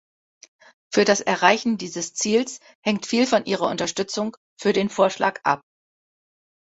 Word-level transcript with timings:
Für 0.91 1.05
das 1.05 1.21
Erreichen 1.21 1.77
dieses 1.77 2.15
Ziels 2.15 2.59
hängt 2.83 3.05
viel 3.05 3.27
von 3.27 3.45
Ihrer 3.45 3.69
Unterstützung 3.69 4.35
für 4.59 4.73
den 4.73 4.89
Vorschlag 4.89 5.39
ab. 5.43 5.61